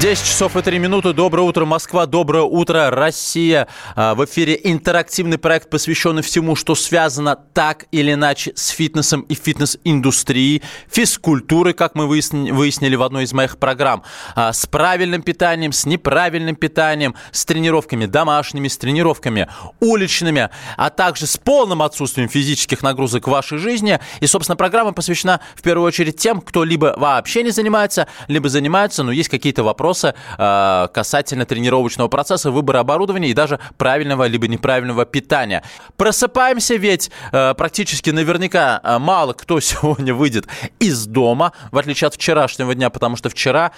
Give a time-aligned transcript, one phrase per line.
[0.00, 1.12] 10 часов и 3 минуты.
[1.12, 2.06] Доброе утро, Москва.
[2.06, 3.68] Доброе утро, Россия.
[3.96, 9.34] А, в эфире интерактивный проект, посвященный всему, что связано так или иначе с фитнесом и
[9.34, 14.02] фитнес-индустрией, физкультурой, как мы выяснили в одной из моих программ,
[14.34, 19.48] а, с правильным питанием, с неправильным питанием, с тренировками домашними, с тренировками
[19.80, 23.98] уличными, а также с полным отсутствием физических нагрузок в вашей жизни.
[24.20, 29.02] И, собственно, программа посвящена в первую очередь тем, кто либо вообще не занимается, либо занимается,
[29.02, 35.04] но есть какие-то вопроса э, касательно тренировочного процесса, выбора оборудования и даже правильного либо неправильного
[35.04, 35.62] питания.
[35.96, 40.46] Просыпаемся, ведь э, практически наверняка э, мало кто сегодня выйдет
[40.80, 43.70] из дома, в отличие от вчерашнего дня, потому что вчера,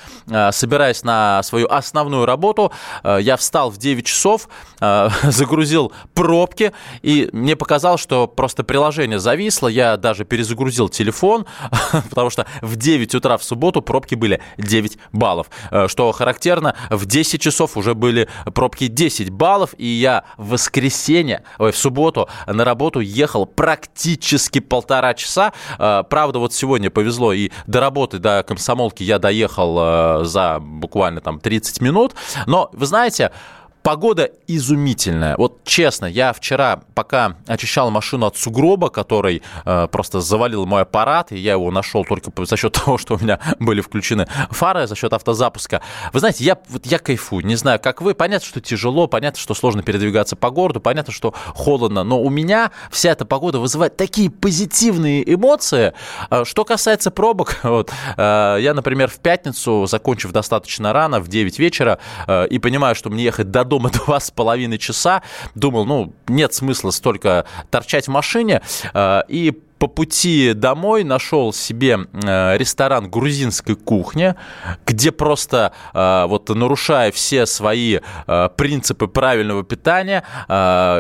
[0.51, 2.73] собираясь на свою основную работу,
[3.05, 4.49] я встал в 9 часов,
[5.23, 11.47] загрузил пробки, и мне показалось, что просто приложение зависло, я даже перезагрузил телефон,
[12.11, 15.49] потому что в 9 утра в субботу пробки были 9 баллов
[15.88, 21.72] что характерно, в 10 часов уже были пробки 10 баллов, и я в воскресенье, ой,
[21.72, 25.53] в субботу на работу ехал практически полтора часа.
[25.78, 31.20] А, правда, вот сегодня повезло, и до работы, до комсомолки я доехал а, за буквально
[31.20, 32.14] там 30 минут.
[32.47, 33.33] Но, вы знаете,
[33.83, 35.34] Погода изумительная.
[35.36, 41.33] Вот честно, я вчера, пока очищал машину от сугроба, который э, просто завалил мой аппарат,
[41.33, 44.94] и я его нашел только за счет того, что у меня были включены фары, за
[44.94, 45.83] счет автозапуска.
[46.12, 47.44] Вы знаете, я, вот я кайфую.
[47.44, 48.14] Не знаю, как вы.
[48.14, 52.70] Понятно, что тяжело, понятно, что сложно передвигаться по городу, понятно, что холодно, но у меня
[52.91, 55.92] вся эта погода вызывает такие позитивные эмоции.
[56.30, 61.59] Э, что касается пробок, вот, э, я, например, в пятницу, закончив достаточно рано, в 9
[61.59, 61.98] вечера,
[62.28, 65.22] э, и понимаю, что мне ехать до дома два с половиной часа.
[65.55, 68.60] Думал, ну, нет смысла столько торчать в машине.
[68.93, 74.37] Э, и по пути домой нашел себе э, ресторан грузинской кухни,
[74.87, 77.98] где просто, э, вот нарушая все свои
[78.28, 80.22] э, принципы правильного питания,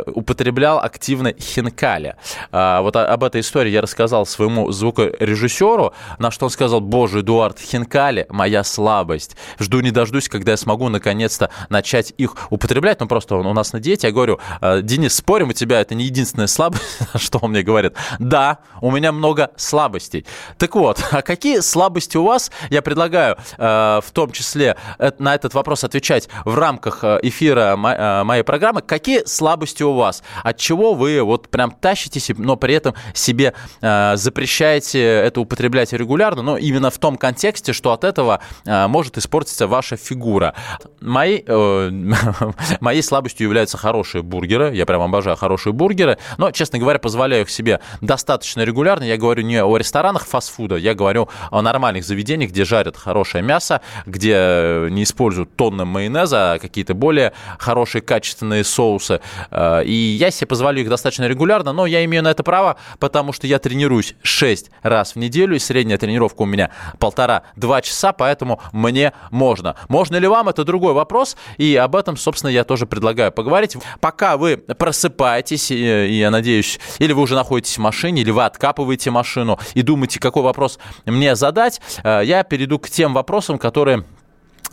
[0.06, 2.16] употреблял активно хинкали.
[2.50, 8.26] Вот об этой истории я рассказал своему звукорежиссеру, на что он сказал, боже, Эдуард, хинкали–
[8.30, 9.36] моя слабость.
[9.60, 13.00] Жду не дождусь, когда я смогу наконец-то начать их употреблять.
[13.00, 14.08] Ну, просто он у нас на диете.
[14.08, 14.40] Я говорю,
[14.82, 16.82] Денис, спорим, у тебя это не единственная слабость,
[17.16, 17.94] что он мне говорит.
[18.18, 20.26] Да, у меня много слабостей.
[20.58, 22.50] Так вот, а какие слабости у вас?
[22.68, 27.76] Я предлагаю э, в том числе э, на этот вопрос отвечать в рамках э, эфира
[27.76, 28.82] э, моей программы.
[28.82, 30.22] Какие слабости у вас?
[30.42, 36.42] От чего вы вот прям тащитесь, но при этом себе э, запрещаете это употреблять регулярно,
[36.42, 40.54] но именно в том контексте, что от этого э, может испортиться ваша фигура.
[41.00, 41.90] Мои, э,
[42.80, 44.74] моей слабостью являются хорошие бургеры.
[44.74, 49.04] Я прям обожаю хорошие бургеры, но, честно говоря, позволяю их себе достаточно регулярно регулярно.
[49.04, 53.82] Я говорю не о ресторанах фастфуда, я говорю о нормальных заведениях, где жарят хорошее мясо,
[54.06, 59.20] где не используют тонны майонеза, а какие-то более хорошие качественные соусы.
[59.50, 63.32] Э, и я себе позволю их достаточно регулярно, но я имею на это право, потому
[63.32, 68.60] что я тренируюсь 6 раз в неделю, и средняя тренировка у меня полтора-два часа, поэтому
[68.72, 69.76] мне можно.
[69.88, 73.76] Можно ли вам, это другой вопрос, и об этом, собственно, я тоже предлагаю поговорить.
[74.00, 78.44] Пока вы просыпаетесь, и, и я надеюсь, или вы уже находитесь в машине, или вы
[78.44, 83.58] от откапываете машину и думаете, какой вопрос мне задать, э, я перейду к тем вопросам,
[83.58, 84.04] которые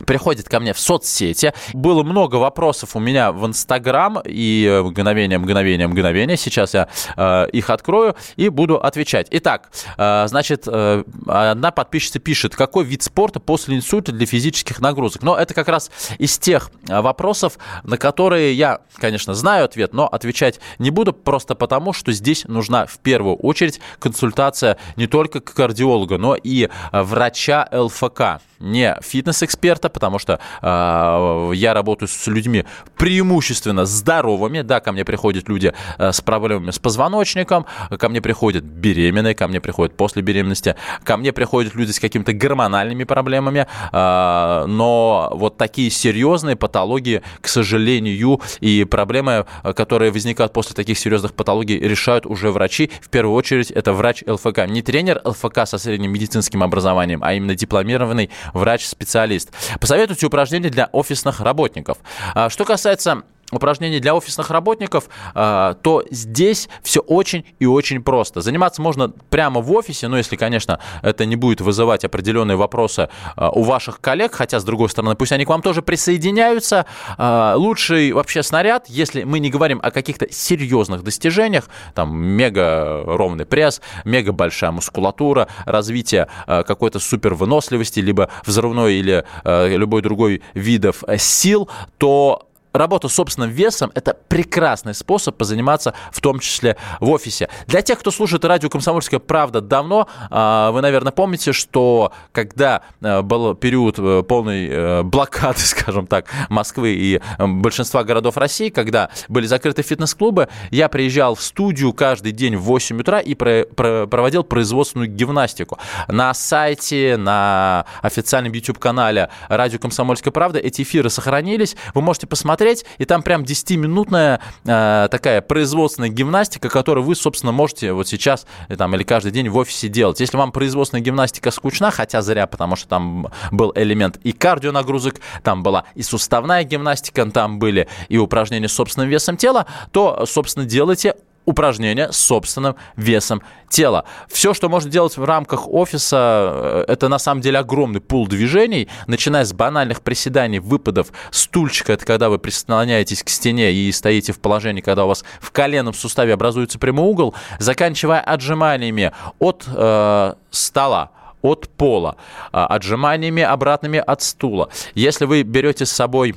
[0.06, 1.52] приходит ко мне в соцсети.
[1.72, 6.36] Было много вопросов у меня в Инстаграм и э, мгновение, мгновение, мгновение.
[6.36, 9.28] Сейчас я э, их открою и буду отвечать.
[9.30, 15.22] Итак, э, значит, э, одна подписчица пишет, какой вид спорта после инсульта для физических нагрузок?
[15.22, 20.06] Но это как раз из тех э, вопросов, на которые я, конечно, знаю ответ, но
[20.06, 26.18] отвечать не буду просто потому, что здесь нужна в первую очередь консультация не только кардиолога,
[26.18, 32.64] но и э, врача ЛФК не фитнес-эксперта, потому что э, я работаю с людьми
[32.96, 34.60] преимущественно здоровыми.
[34.62, 37.66] Да, ко мне приходят люди э, с проблемами с позвоночником,
[37.98, 42.32] ко мне приходят беременные, ко мне приходят после беременности, ко мне приходят люди с какими-то
[42.32, 50.74] гормональными проблемами, э, но вот такие серьезные патологии, к сожалению, и проблемы, которые возникают после
[50.74, 52.90] таких серьезных патологий, решают уже врачи.
[53.00, 54.66] В первую очередь это врач ЛФК.
[54.66, 59.50] Не тренер ЛФК со средним медицинским образованием, а именно дипломированный врач-специалист.
[59.80, 61.98] Посоветуйте упражнения для офисных работников.
[62.34, 68.40] А что касается упражнения для офисных работников, э, то здесь все очень и очень просто.
[68.40, 73.48] Заниматься можно прямо в офисе, ну, если, конечно, это не будет вызывать определенные вопросы э,
[73.52, 76.86] у ваших коллег, хотя, с другой стороны, пусть они к вам тоже присоединяются.
[77.18, 83.46] Э, лучший вообще снаряд, если мы не говорим о каких-то серьезных достижениях, там, мега ровный
[83.46, 91.18] пресс, мега большая мускулатура, развитие какой-то супер выносливости, либо взрывной или любой другой видов э,
[91.18, 91.68] сил,
[91.98, 97.48] то работа с собственным весом– это прекрасный способ позаниматься, в том числе в офисе.
[97.66, 103.22] Для тех, кто слушает радио «Комсомольская правда» давно, а, вы, наверное, помните, что когда э,
[103.22, 109.46] был период э, полной э, блокады, скажем так, Москвы и большинства городов России, когда были
[109.46, 115.78] закрыты фитнес-клубы, я приезжал в студию каждый день в 8 утра и проводил производственную гимнастику.
[116.08, 121.76] На сайте, на официальном YouTube-канале радио «Комсомольская правда» эти эфиры сохранились.
[121.94, 127.52] Вы можете посмотреть посмотреть, и там прям 10-минутная э, такая производственная гимнастика, которую вы, собственно,
[127.52, 130.20] можете вот сейчас э, там, или каждый день в офисе делать.
[130.20, 135.62] Если вам производственная гимнастика скучна, хотя зря, потому что там был элемент и кардионагрузок, там
[135.62, 141.14] была и суставная гимнастика, там были и упражнения с собственным весом тела, то, собственно, делайте
[141.44, 144.04] упражнения с собственным весом тела.
[144.28, 148.88] Все, что можно делать в рамках офиса, э, это на самом деле огромный пул движений,
[149.06, 154.40] начиная с банальных приседаний, выпадов, стульчика, это когда вы прислоняетесь к стене и стоите в
[154.40, 161.10] положении, когда у вас в коленном суставе образуется прямой угол, заканчивая отжиманиями от э, стола,
[161.42, 162.16] от пола,
[162.52, 164.68] э, отжиманиями обратными от стула.
[164.94, 166.34] Если вы берете с собой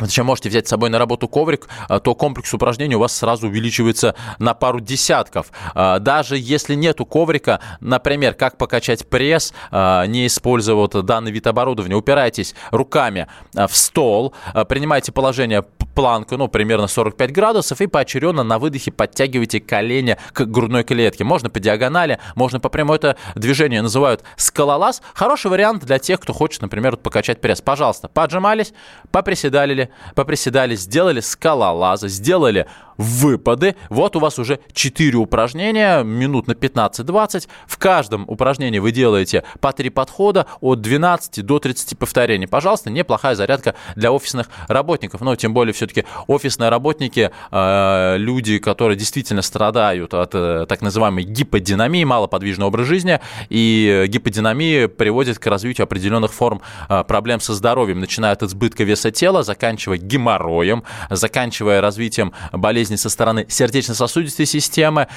[0.00, 3.48] Зачем можете взять с собой на работу коврик, а, то комплекс упражнений у вас сразу
[3.48, 5.50] увеличивается на пару десятков.
[5.74, 11.46] А, даже если нету коврика, например, как покачать пресс, а, не используя вот данный вид
[11.46, 14.34] оборудования, упирайтесь руками в стол,
[14.68, 15.64] принимайте положение
[15.94, 21.24] планку, ну, примерно 45 градусов, и поочередно на выдохе подтягивайте колени к грудной клетке.
[21.24, 22.96] Можно по диагонали, можно по прямой.
[22.96, 25.02] Это движение называют скалолаз.
[25.14, 27.60] Хороший вариант для тех, кто хочет, например, покачать пресс.
[27.60, 28.72] Пожалуйста, поджимались,
[29.10, 32.66] поприседали, поприседали, сделали скалолазы, сделали
[33.00, 33.76] выпады.
[33.88, 37.48] Вот у вас уже 4 упражнения, минут на 15-20.
[37.66, 42.46] В каждом упражнении вы делаете по 3 подхода от 12 до 30 повторений.
[42.46, 45.22] Пожалуйста, неплохая зарядка для офисных работников.
[45.22, 51.24] Но тем более все-таки офисные работники, э, люди, которые действительно страдают от э, так называемой
[51.24, 53.20] гиподинамии, малоподвижный образ жизни.
[53.48, 59.10] И гиподинамия приводит к развитию определенных форм э, проблем со здоровьем, начиная от избытка веса
[59.10, 65.08] тела, заканчивая геморроем, заканчивая развитием болезней со стороны сердечно-сосудистой системы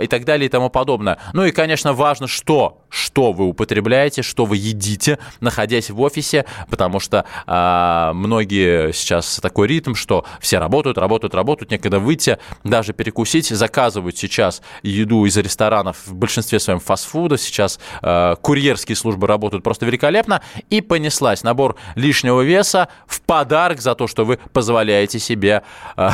[0.00, 1.18] и так далее и тому подобное.
[1.32, 7.00] Ну и, конечно, важно, что, что вы употребляете, что вы едите, находясь в офисе, потому
[7.00, 13.48] что э, многие сейчас такой ритм, что все работают, работают, работают, некогда выйти, даже перекусить,
[13.48, 19.86] заказывают сейчас еду из ресторанов в большинстве своем фастфуда, сейчас э, курьерские службы работают просто
[19.86, 25.62] великолепно, и понеслась набор лишнего веса в подарок за то, что вы позволяете себе
[25.96, 26.10] э,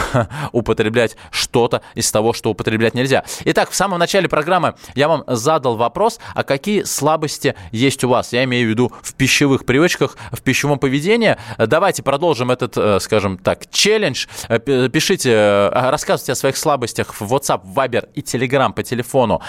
[0.53, 3.25] употреблять что-то из того, что употреблять нельзя.
[3.45, 8.33] Итак, в самом начале программы я вам задал вопрос, а какие слабости есть у вас?
[8.33, 11.37] Я имею в виду в пищевых привычках, в пищевом поведении.
[11.59, 14.27] Давайте продолжим этот, э, скажем так, челлендж.
[14.49, 14.59] Э,
[14.89, 19.41] пишите, э, рассказывайте о своих слабостях в WhatsApp, Viber и Telegram по телефону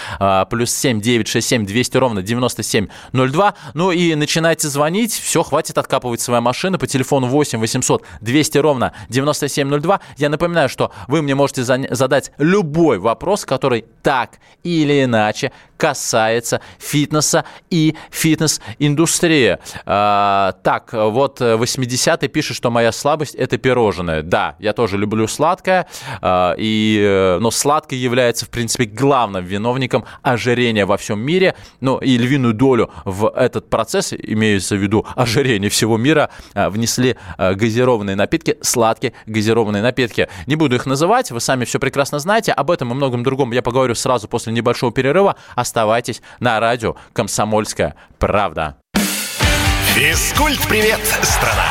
[0.50, 3.54] плюс 7 967 200 ровно 9702.
[3.74, 5.14] Ну и начинайте звонить.
[5.14, 10.00] Все, хватит откапывать свои машины по телефону 8 800 200 ровно 9702.
[10.18, 16.62] Я напоминаю, что вы мне можете задать любой вопрос, который так или иначе касается
[17.08, 19.58] фитнеса и фитнес-индустрии.
[19.86, 24.22] А, так, вот 80-й пишет, что моя слабость– это пирожное.
[24.22, 25.88] Да, я тоже люблю сладкое,
[26.22, 31.56] а, и, э, но сладкое является, в принципе, главным виновником ожирения во всем мире.
[31.80, 37.16] Ну, и львиную долю в этот процесс, имеется в виду ожирение всего мира, а, внесли
[37.38, 40.28] а, газированные напитки, сладкие газированные напитки.
[40.46, 42.52] Не буду их называть, вы сами все прекрасно знаете.
[42.52, 45.38] Об этом и многом другом я поговорю сразу после небольшого перерыва.
[45.56, 48.78] Оставайтесь на радио «Комсомольская правда».
[49.96, 51.66] Физкульт-привет, страна!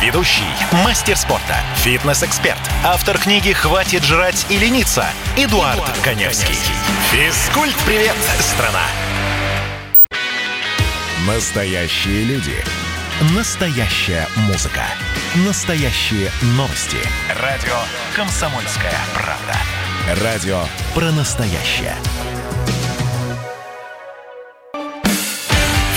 [0.00, 0.44] Ведущий,
[0.84, 5.04] мастер спорта, фитнес-эксперт, автор книги «Хватит жрать и лениться»
[5.36, 6.54] Эдуард, Эдуард Коневский.
[7.10, 8.82] Физкульт-привет, страна!
[11.26, 12.54] Настоящие люди.
[13.34, 14.82] Настоящая музыка.
[15.46, 16.98] Настоящие новости.
[17.42, 17.74] Радио
[18.14, 20.22] «Комсомольская правда».
[20.22, 20.60] Радио
[20.94, 21.96] про настоящее.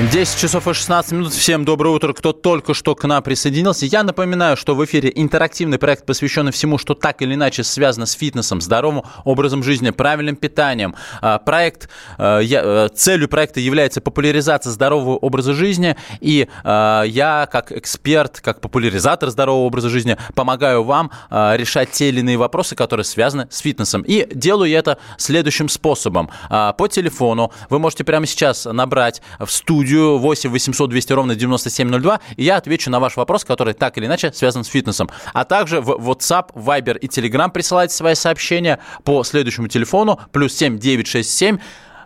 [0.00, 1.32] 10 часов и 16 минут.
[1.34, 3.84] Всем доброе утро, кто только что к нам присоединился.
[3.84, 8.12] Я напоминаю, что в эфире интерактивный проект, посвященный всему, что так или иначе связано с
[8.12, 10.94] фитнесом, здоровым образом жизни, правильным питанием.
[11.20, 15.94] А, проект, а, э, целью проекта является популяризация здорового образа жизни.
[16.20, 22.20] И а, я, как эксперт, как популяризатор здорового образа жизни, помогаю вам решать те или
[22.20, 24.02] иные вопросы, которые связаны с фитнесом.
[24.02, 26.30] И делаю это следующим способом.
[26.48, 32.20] По телефону вы можете прямо сейчас набрать в студию студию 8 800 200 ровно 9702,
[32.36, 35.10] и я отвечу на ваш вопрос, который так или иначе связан с фитнесом.
[35.32, 40.78] А также в WhatsApp, Viber и Telegram присылайте свои сообщения по следующему телефону плюс 7
[40.78, 41.58] 967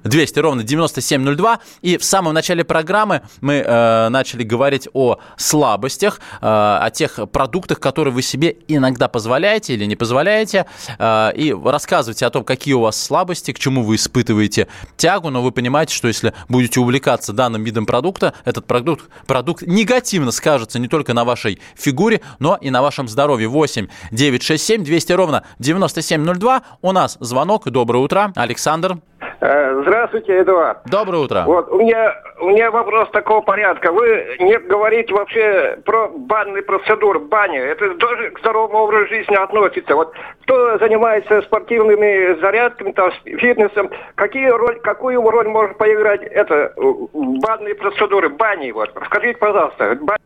[0.08, 1.60] 200 ровно 9702.
[1.82, 7.80] И в самом начале программы мы э, начали говорить о слабостях, э, о тех продуктах,
[7.80, 10.66] которые вы себе иногда позволяете или не позволяете.
[10.98, 15.30] Э, и рассказывайте о том, какие у вас слабости, к чему вы испытываете тягу.
[15.30, 20.78] Но вы понимаете, что если будете увлекаться данным видом продукта, этот продукт, продукт негативно скажется
[20.78, 23.48] не только на вашей фигуре, но и на вашем здоровье.
[23.48, 26.62] 8 967 200 ровно 9702.
[26.82, 27.68] У нас звонок.
[27.70, 28.32] Доброе утро.
[28.34, 28.98] Александр.
[29.40, 30.78] Э, здравствуйте, Эдуард.
[30.86, 31.44] Доброе утро.
[31.46, 33.92] Вот у меня у меня вопрос такого порядка.
[33.92, 37.60] Вы не говорите вообще про банные процедуры, баня.
[37.60, 39.94] Это тоже к здоровому образу жизни относится.
[39.94, 40.12] Вот
[40.42, 48.28] кто занимается спортивными зарядками, там, фитнесом, какие роль, какую роль может поиграть это банные процедуры,
[48.30, 48.70] бани?
[48.70, 50.20] Вот, скажите, пожалуйста, бани.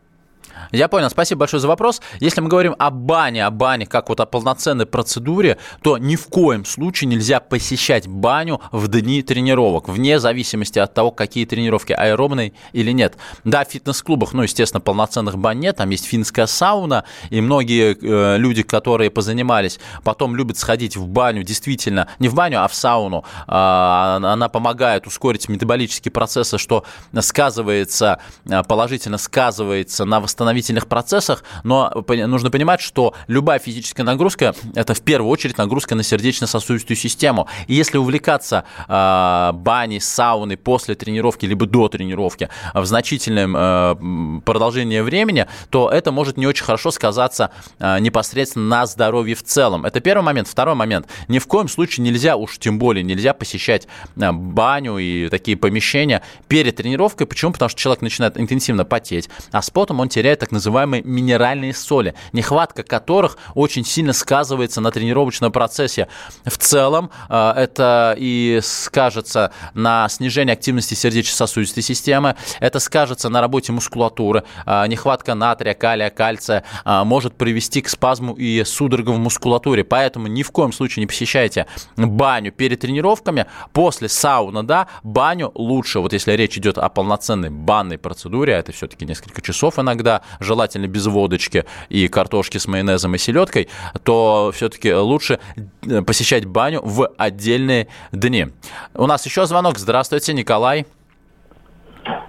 [0.71, 2.01] Я понял, спасибо большое за вопрос.
[2.19, 6.27] Если мы говорим о бане, о бане как вот о полноценной процедуре, то ни в
[6.27, 12.53] коем случае нельзя посещать баню в дни тренировок, вне зависимости от того, какие тренировки, аэробные
[12.71, 13.17] или нет.
[13.43, 18.37] Да, в фитнес-клубах, ну, естественно, полноценных бань нет, там есть финская сауна, и многие э,
[18.37, 23.25] люди, которые позанимались, потом любят сходить в баню, действительно, не в баню, а в сауну.
[23.47, 26.85] Э, она помогает ускорить метаболические процессы, что
[27.19, 34.53] сказывается, э, положительно сказывается на восстановлении восстановительных процессах, но нужно понимать, что любая физическая нагрузка–
[34.75, 37.47] это в первую очередь нагрузка на сердечно-сосудистую систему.
[37.67, 44.99] И если увлекаться э, баней, сауной после тренировки, либо до тренировки в значительном э, продолжении
[45.01, 47.49] времени, то это может не очень хорошо сказаться
[47.79, 49.85] э, непосредственно на здоровье в целом.
[49.85, 50.47] Это первый момент.
[50.47, 51.07] Второй момент.
[51.27, 56.21] Ни в коем случае нельзя, уж тем более нельзя посещать э, баню и такие помещения
[56.47, 57.25] перед тренировкой.
[57.25, 57.53] Почему?
[57.53, 62.13] Потому что человек начинает интенсивно потеть, а с потом он теряет так называемые минеральные соли,
[62.33, 66.07] нехватка которых очень сильно сказывается на тренировочном процессе.
[66.45, 73.71] В целом э, это и скажется на снижении активности сердечно-сосудистой системы, это скажется на работе
[73.71, 79.83] мускулатуры, э, нехватка натрия, калия, кальция э, может привести к спазму и судорогам в мускулатуре,
[79.83, 85.99] поэтому ни в коем случае не посещайте баню перед тренировками, после сауны, да, баню лучше,
[85.99, 90.87] вот если речь идет о полноценной банной процедуре, а это все-таки несколько часов иногда, желательно
[90.87, 93.69] без водочки и картошки с майонезом и селедкой,
[94.03, 95.39] то все-таки лучше
[95.87, 98.47] э, посещать баню в отдельные дни.
[98.93, 99.77] У нас еще звонок.
[99.77, 100.85] Здравствуйте, Николай.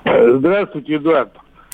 [0.04, 1.32] Здравствуйте, Эдуард.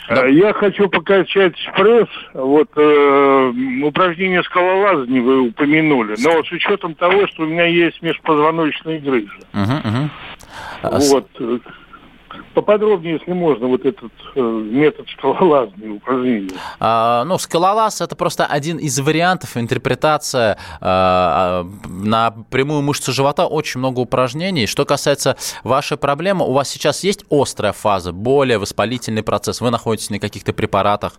[0.08, 0.26] Да.
[0.26, 2.08] Э, я хочу покачать пресс.
[2.32, 3.52] Вот э,
[3.84, 6.14] упражнение скалолазания вы упомянули.
[6.18, 9.38] Но с учетом того, что у меня есть межпозвоночные грыжи.
[9.52, 10.10] Угу, угу.
[10.82, 11.28] Вот.
[12.54, 16.50] Поподробнее, если можно, вот этот э, метод скалолазания упражнения.
[16.80, 23.78] А, ну, скалолаз– это просто один из вариантов, интерпретация а, на прямую мышцу живота, очень
[23.78, 24.66] много упражнений.
[24.66, 30.10] Что касается вашей проблемы, у вас сейчас есть острая фаза, более воспалительный процесс, вы находитесь
[30.10, 31.14] на каких-то препаратах?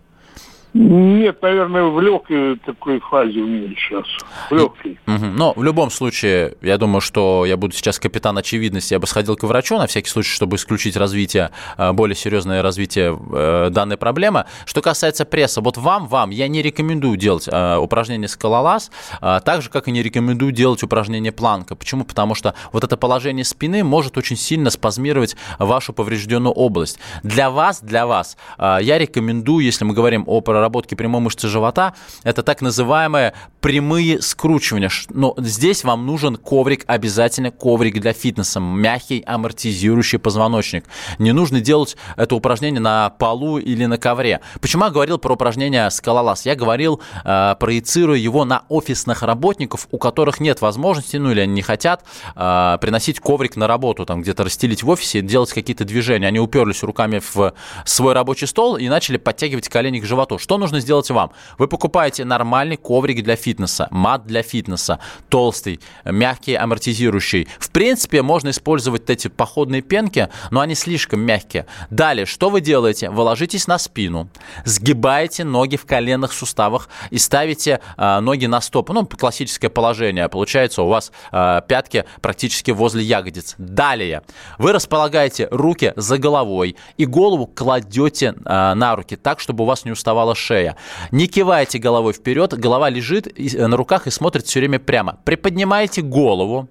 [0.72, 4.06] Нет, наверное, в легкой такой фазе у меня сейчас.
[4.50, 4.98] В легкой.
[5.06, 8.94] Но в любом случае, я думаю, что я буду сейчас капитан очевидности.
[8.94, 13.18] Я бы сходил к врачу на всякий случай, чтобы исключить развитие, э, более серьезное развитие
[13.32, 14.44] э, данной проблемы.
[14.64, 19.70] Что касается пресса, вот вам, вам, я не рекомендую делать э, упражнение скалолаз, так же,
[19.70, 21.74] как и не рекомендую делать упражнение планка.
[21.74, 22.04] Почему?
[22.04, 26.98] Потому что вот это положение спины может очень сильно спазмировать вашу поврежденную область.
[27.22, 32.42] Для вас, для вас, я рекомендую, если мы говорим о проработки прямой мышцы живота, это
[32.42, 34.90] так называемое прямые скручивания.
[35.10, 40.84] Но здесь вам нужен коврик, обязательно коврик для фитнеса, мягкий амортизирующий позвоночник.
[41.18, 44.40] Не нужно делать это упражнение на полу или на ковре.
[44.60, 46.46] Почему я говорил про упражнение скалолаз?
[46.46, 51.52] Я говорил, э, проецируя его на офисных работников, у которых нет возможности, ну или они
[51.52, 56.26] не хотят э, приносить коврик на работу, там где-то расстелить в офисе, делать какие-то движения.
[56.26, 57.52] Они уперлись руками в
[57.84, 60.38] свой рабочий стол и начали подтягивать колени к животу.
[60.38, 61.32] Что нужно сделать вам?
[61.58, 63.49] Вы покупаете нормальный коврик для фитнеса,
[63.90, 67.48] мат для фитнеса, толстый, мягкий, амортизирующий.
[67.58, 71.66] В принципе, можно использовать эти походные пенки, но они слишком мягкие.
[71.90, 73.10] Далее, что вы делаете?
[73.10, 74.28] Вы ложитесь на спину,
[74.64, 78.92] сгибаете ноги в коленных суставах и ставите э, ноги на стопу.
[78.92, 80.28] Ну, классическое положение.
[80.28, 83.54] Получается, у вас э, пятки практически возле ягодиц.
[83.58, 84.22] Далее,
[84.58, 89.84] вы располагаете руки за головой и голову кладете э, на руки так, чтобы у вас
[89.84, 90.76] не уставала шея.
[91.10, 95.18] Не кивайте головой вперед, голова лежит на руках и смотрит все время прямо.
[95.24, 96.68] Приподнимаете голову,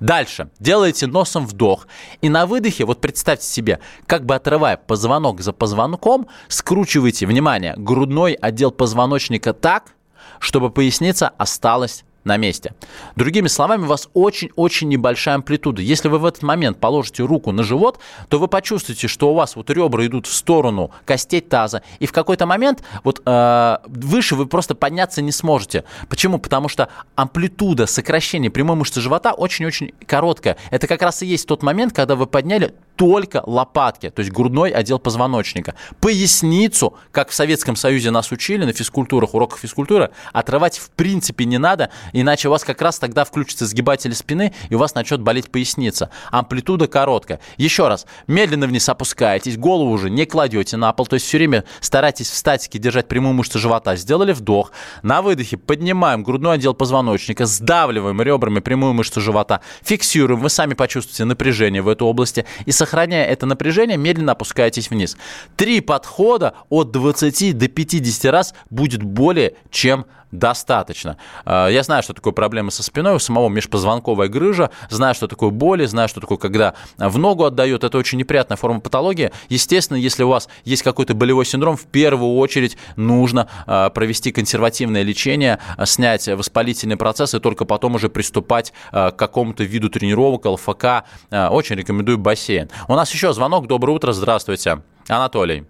[0.00, 0.50] Дальше.
[0.58, 1.86] Делаете носом вдох.
[2.20, 8.34] И на выдохе, вот представьте себе, как бы отрывая позвонок за позвонком, скручиваете, внимание, грудной
[8.34, 9.94] отдел позвоночника так,
[10.40, 12.74] чтобы поясница осталась на месте.
[13.16, 15.82] Другими словами, у вас очень-очень небольшая амплитуда.
[15.82, 17.98] Если вы в этот момент положите руку на живот,
[18.28, 22.12] то вы почувствуете, что у вас вот ребра идут в сторону костей таза, и в
[22.12, 25.84] какой-то момент вот э, выше вы просто подняться не сможете.
[26.08, 26.38] Почему?
[26.38, 30.56] Потому что амплитуда сокращения прямой мышцы живота очень-очень короткая.
[30.70, 34.70] Это как раз и есть тот момент, когда вы подняли только лопатки, то есть грудной
[34.70, 35.74] отдел позвоночника.
[36.00, 41.58] Поясницу, как в Советском Союзе нас учили на физкультурах, уроках физкультуры, отрывать в принципе не
[41.58, 45.50] надо, иначе у вас как раз тогда включится сгибатель спины, и у вас начнет болеть
[45.50, 46.10] поясница.
[46.30, 47.40] Амплитуда короткая.
[47.56, 51.64] Еще раз, медленно вниз опускаетесь, голову уже не кладете на пол, то есть все время
[51.80, 53.96] старайтесь в статике держать прямую мышцу живота.
[53.96, 60.50] Сделали вдох, на выдохе поднимаем грудной отдел позвоночника, сдавливаем ребрами прямую мышцу живота, фиксируем, вы
[60.50, 65.16] сами почувствуете напряжение в этой области и сохраняя это напряжение, медленно опускаетесь вниз.
[65.56, 71.18] Три подхода от 20 до 50 раз будет более чем достаточно.
[71.44, 75.50] А, я знаю, что такое проблемы со спиной, у самого межпозвонковая грыжа, знаю, что такое
[75.50, 77.84] боли, знаю, что такое, когда в ногу отдает.
[77.84, 79.30] Это очень неприятная форма патологии.
[79.48, 85.02] Естественно, если у вас есть какой-то болевой синдром, в первую очередь нужно а, провести консервативное
[85.02, 91.04] лечение, а, снять воспалительный процесс и только потом уже приступать к какому-то виду тренировок, ЛФК.
[91.30, 92.70] Очень рекомендую бассейн.
[92.88, 93.66] У нас еще звонок.
[93.66, 94.12] Доброе утро.
[94.12, 94.82] Здравствуйте.
[95.08, 95.64] Анатолий.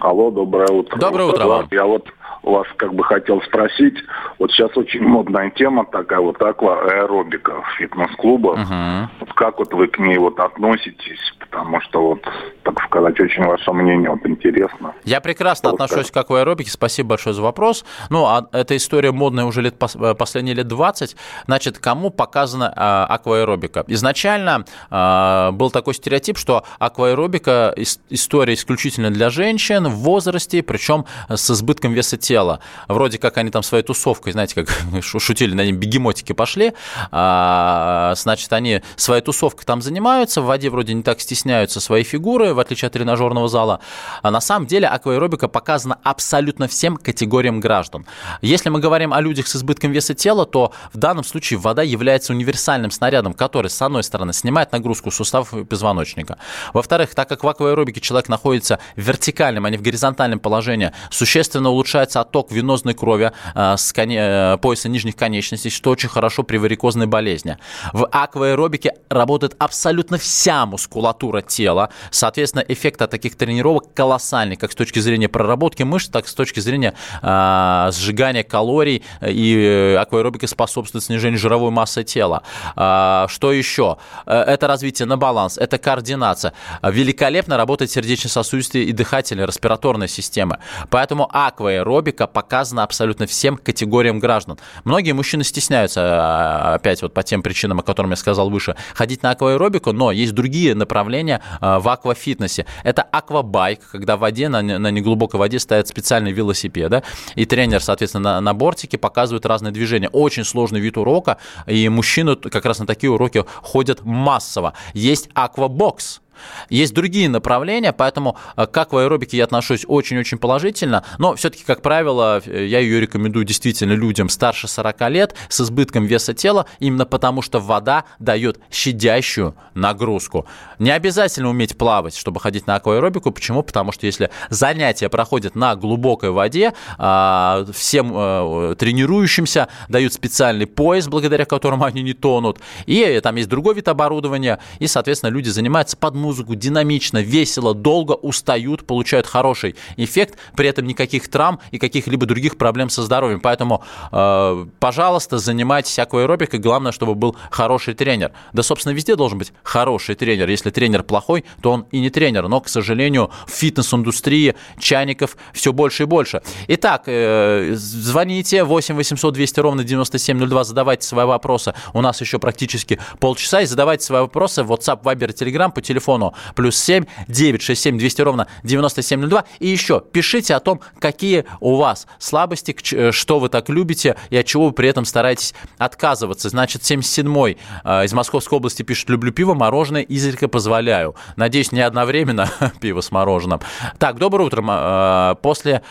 [0.00, 0.98] Алло, доброе утро.
[0.98, 1.68] Доброе утро вам.
[1.70, 2.06] Я вот
[2.52, 3.96] вас как бы хотел спросить.
[4.38, 8.58] Вот сейчас очень модная тема такая вот акваэробика в фитнес-клубах.
[8.58, 9.06] Uh-huh.
[9.20, 11.34] Вот как вот вы к ней вот относитесь?
[11.38, 12.28] Потому что вот,
[12.62, 14.94] так сказать, очень ваше мнение вот интересно.
[15.04, 16.70] Я прекрасно вот отношусь к акваэробике.
[16.70, 17.84] Спасибо большое за вопрос.
[18.10, 21.16] Ну, а эта история модная уже лет, э, последние лет 20.
[21.46, 23.84] Значит, кому показана а, акваэробика?
[23.86, 27.74] Изначально а, был такой стереотип, что акваэробика
[28.10, 32.58] история исключительно для женщин в возрасте, причем с избытком веса тела тела.
[32.88, 34.68] Вроде как они там своей тусовкой, знаете, как
[35.02, 36.72] шутили, на ним бегемотики пошли.
[37.12, 42.52] А, значит, они своей тусовкой там занимаются, в воде вроде не так стесняются своей фигуры,
[42.52, 43.78] в отличие от тренажерного зала.
[44.22, 48.04] А на самом деле акваэробика показана абсолютно всем категориям граждан.
[48.42, 52.32] Если мы говорим о людях с избытком веса тела, то в данном случае вода является
[52.32, 56.38] универсальным снарядом, который, с одной стороны, снимает нагрузку суставов и позвоночника.
[56.72, 61.70] Во-вторых, так как в акваэробике человек находится в вертикальном, а не в горизонтальном положении, существенно
[61.70, 64.18] улучшается отток венозной крови э, с коне...
[64.20, 67.58] Э, пояса нижних конечностей, что очень хорошо при варикозной болезни.
[67.92, 71.90] В акваэробике работает абсолютно вся мускулатура тела.
[72.10, 76.34] Соответственно, эффект от таких тренировок колоссальный, как с точки зрения проработки мышц, так и с
[76.34, 79.02] точки зрения э, сжигания калорий.
[79.20, 82.42] И э, акваэробика способствует снижению жировой массы тела.
[82.76, 83.98] Э, что еще?
[84.26, 86.52] Это развитие на баланс, это координация.
[86.82, 90.58] Великолепно работает сердечно-сосудистая и дыхательная, респираторная система.
[90.90, 94.58] Поэтому акваэробика аэробика показана абсолютно всем категориям граждан.
[94.84, 99.22] Многие мужчины стесняются, а, опять вот по тем причинам, о которых я сказал выше, ходить
[99.22, 102.66] на акваэробику, но есть другие направления а, в аквафитнесе.
[102.84, 107.02] Это аквабайк, когда в воде, на, на неглубокой воде стоят специальные велосипеды,
[107.36, 110.08] и тренер, соответственно, на, на бортике показывает разные движения.
[110.08, 114.72] Очень сложный вид урока, и мужчины как раз на такие уроки ходят массово.
[114.94, 116.20] Есть аквабокс,
[116.68, 121.82] Есть другие направления, поэтому э, как в аэробике я отношусь очень-очень положительно, но все-таки, как
[121.82, 127.06] правило, э, я ее рекомендую действительно людям старше 40 лет с избытком веса тела, именно
[127.06, 130.46] потому что вода дает щадящую нагрузку.
[130.78, 133.30] Не обязательно уметь плавать, чтобы ходить на акваэробику.
[133.30, 133.62] Почему?
[133.62, 141.08] Потому что если занятия проходят на глубокой воде, а, всем э, тренирующимся дают специальный пояс,
[141.08, 145.96] благодаря которому они не тонут, и там есть другой вид оборудования, и, соответственно, люди занимаются
[145.96, 152.24] под музыку, динамично, весело, долго устают, получают хороший эффект, при этом никаких травм и каких-либо
[152.24, 153.40] других проблем со здоровьем.
[153.40, 158.32] Поэтому, э, пожалуйста, занимайтесь акваэробикой, главное, чтобы был хороший тренер.
[158.54, 160.48] Да, собственно, везде должен быть хороший тренер.
[160.48, 162.48] Если тренер плохой, то он и не тренер.
[162.48, 166.40] Но, к сожалению, в фитнес-индустрии чайников все больше и больше.
[166.68, 171.74] Итак, э, звоните 8 800 200 ровно 9702, задавайте свои вопросы.
[171.92, 173.60] У нас еще практически полчаса.
[173.60, 176.13] И задавайте свои вопросы в WhatsApp, Viber, Telegram по телефону
[176.54, 179.44] плюс 7 967 200 ровно 9702.
[179.58, 184.36] И еще пишите о том, какие у вас слабости, э, что вы так любите и
[184.36, 186.48] от чего вы при этом стараетесь отказываться.
[186.48, 191.14] Значит, 77-й э, из Московской области пишет, люблю пиво, мороженое, изредка позволяю.
[191.36, 192.50] Надеюсь, не одновременно
[192.80, 193.60] пиво с мороженым.
[193.98, 194.64] Так, доброе утро.
[194.66, 195.82] Э, после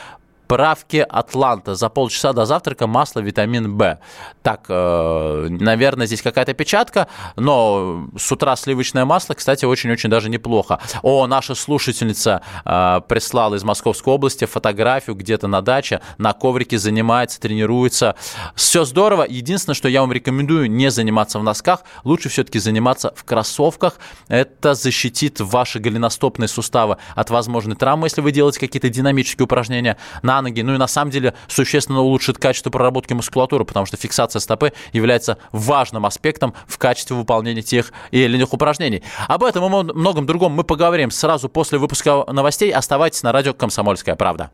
[0.54, 1.74] Справки Атланта.
[1.74, 3.98] За полчаса до завтрака масло, витамин В.
[4.44, 10.80] Так, э, наверное, здесь какая-то печатка, но с утра сливочное масло, кстати, очень-очень даже неплохо.
[11.02, 17.42] О, наша слушательница э, прислала из Московской области фотографию где-то на даче, на коврике занимается,
[17.42, 18.14] тренируется.
[18.54, 19.26] Все здорово.
[19.28, 21.82] Единственное, что я вам рекомендую, не заниматься в носках.
[22.04, 23.98] Лучше все-таки заниматься в кроссовках.
[24.28, 30.43] Это защитит ваши голеностопные суставы от возможной травмы, если вы делаете какие-то динамические упражнения на
[30.44, 34.74] ноги, ну и на самом деле существенно улучшит качество проработки мускулатуры, потому что фиксация стопы
[34.92, 39.04] является важным аспектом в качестве выполнения тех или иных упражнений.
[39.28, 42.72] Об этом и многом другом мы поговорим сразу после выпуска новостей.
[42.72, 44.52] Оставайтесь на радио «Комсомольская правда».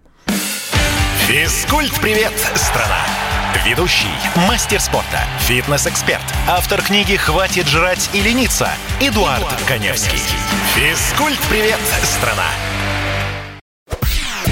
[1.28, 3.00] Физкульт-привет, страна!
[3.66, 4.08] Ведущий,
[4.48, 10.20] мастер спорта, фитнес-эксперт, автор книги «Хватит жрать и лениться» Эдуард, Эдуард Коневский.
[10.76, 12.69] Физкульт-привет, страна!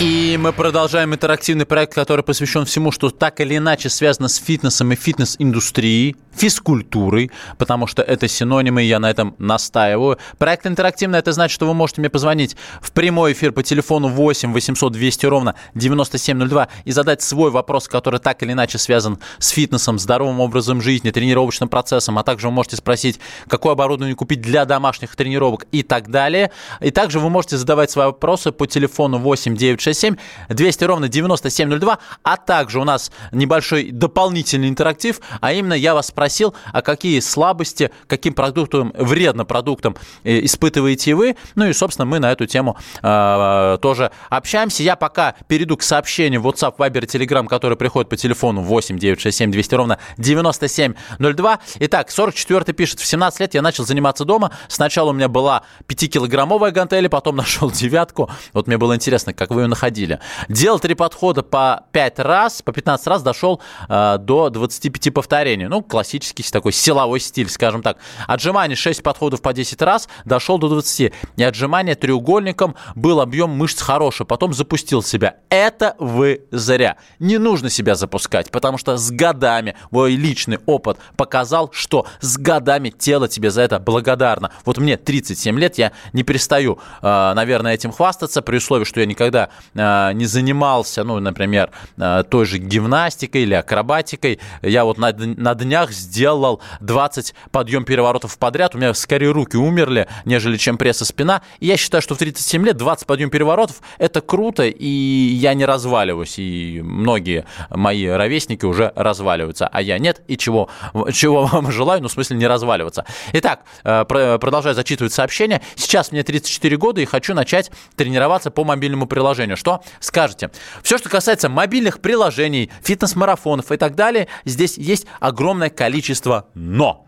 [0.00, 4.90] И мы продолжаем интерактивный проект, который посвящен всему, что так или иначе связано с фитнесом
[4.92, 10.16] и фитнес-индустрией, физкультурой, потому что это синонимы, я на этом настаиваю.
[10.38, 14.54] Проект интерактивный, это значит, что вы можете мне позвонить в прямой эфир по телефону 8
[14.54, 19.98] 800 200 ровно 9702 и задать свой вопрос, который так или иначе связан с фитнесом,
[19.98, 25.14] здоровым образом жизни, тренировочным процессом, а также вы можете спросить, какое оборудование купить для домашних
[25.14, 26.52] тренировок и так далее.
[26.80, 30.16] И также вы можете задавать свои вопросы по телефону 8 9 967
[30.48, 36.54] 200 ровно 9702, а также у нас небольшой дополнительный интерактив, а именно я вас спросил,
[36.72, 42.32] а какие слабости, каким продуктом, вредно продуктом э, испытываете вы, ну и, собственно, мы на
[42.32, 44.82] эту тему э, тоже общаемся.
[44.82, 49.74] Я пока перейду к сообщению WhatsApp, Viber, Telegram, которые приходят по телефону 8 967 200
[49.74, 51.58] ровно 9702.
[51.80, 54.52] Итак, 44 пишет, в 17 лет я начал заниматься дома.
[54.68, 58.30] Сначала у меня была 5-килограммовая гантель, потом нашел девятку.
[58.52, 60.20] Вот мне было интересно, как вы ее находили.
[60.48, 65.68] Делал три подхода по 5 раз, по 15 раз дошел э, до 25 повторений.
[65.68, 67.96] Ну, классический такой силовой стиль, скажем так.
[68.26, 71.12] Отжимание 6 подходов по 10 раз, дошел до 20.
[71.36, 74.26] И отжимание треугольником был объем мышц хороший.
[74.26, 75.36] Потом запустил себя.
[75.48, 76.96] Это вы зря.
[77.18, 82.90] Не нужно себя запускать, потому что с годами мой личный опыт показал, что с годами
[82.90, 84.50] тело тебе за это благодарно.
[84.64, 89.06] Вот мне 37 лет, я не перестаю, э, наверное, этим хвастаться, при условии, что я
[89.06, 95.54] никогда не занимался, ну, например, э, той же гимнастикой или акробатикой, я вот на, на
[95.54, 101.04] днях сделал 20 подъем переворотов подряд, у меня скорее руки умерли, нежели чем пресс и
[101.04, 101.42] спина.
[101.60, 105.64] И я считаю, что в 37 лет 20 подъем переворотов– это круто, и я не
[105.64, 110.68] разваливаюсь, и многие мои ровесники уже разваливаются, а я нет, и чего,
[111.12, 113.04] чего вам желаю, ну, в смысле, не разваливаться.
[113.32, 115.60] Итак, э, продолжаю зачитывать сообщение.
[115.76, 119.49] Сейчас мне 34 года и хочу начать тренироваться по мобильному приложению.
[119.56, 120.50] Что скажете?
[120.82, 127.06] Все, что касается мобильных приложений, фитнес-марафонов и так далее, здесь есть огромное количество «но».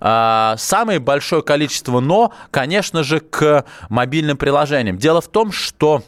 [0.00, 4.98] А, самое большое количество «но», конечно же, к мобильным приложениям.
[4.98, 6.02] Дело в том, что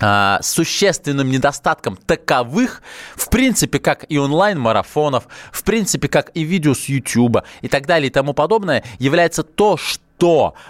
[0.00, 2.82] а, существенным недостатком таковых,
[3.14, 8.08] в принципе, как и онлайн-марафонов, в принципе, как и видео с YouTube и так далее
[8.08, 10.02] и тому подобное, является то, что